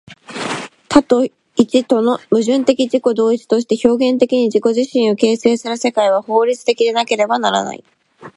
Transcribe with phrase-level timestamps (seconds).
[0.89, 7.83] 多と一との矛盾的自己同一として表現的に自己自身を形成する世界は、法律的でなければならない。